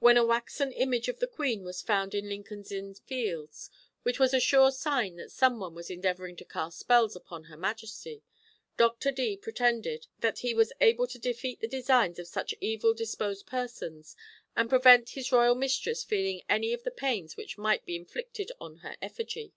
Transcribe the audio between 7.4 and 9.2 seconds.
her majesty, Dr.